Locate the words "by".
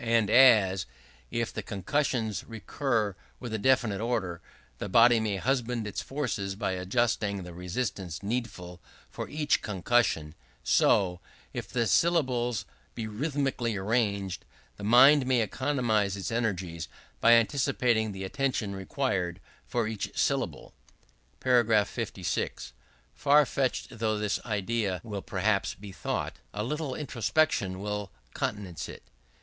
6.55-6.71, 17.19-17.33